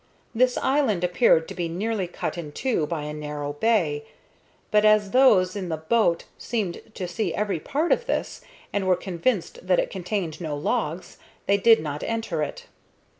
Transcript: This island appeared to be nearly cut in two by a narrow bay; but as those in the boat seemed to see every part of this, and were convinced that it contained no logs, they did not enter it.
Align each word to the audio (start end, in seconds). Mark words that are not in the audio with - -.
This 0.33 0.57
island 0.57 1.03
appeared 1.03 1.47
to 1.47 1.53
be 1.53 1.69
nearly 1.69 2.07
cut 2.07 2.35
in 2.35 2.53
two 2.53 2.87
by 2.87 3.03
a 3.03 3.13
narrow 3.13 3.53
bay; 3.53 4.03
but 4.71 4.83
as 4.83 5.11
those 5.11 5.55
in 5.55 5.69
the 5.69 5.77
boat 5.77 6.23
seemed 6.39 6.81
to 6.95 7.07
see 7.07 7.35
every 7.35 7.59
part 7.59 7.91
of 7.91 8.07
this, 8.07 8.41
and 8.73 8.87
were 8.87 8.95
convinced 8.95 9.67
that 9.67 9.77
it 9.79 9.91
contained 9.91 10.41
no 10.41 10.57
logs, 10.57 11.17
they 11.45 11.57
did 11.57 11.81
not 11.81 12.01
enter 12.01 12.41
it. 12.41 12.65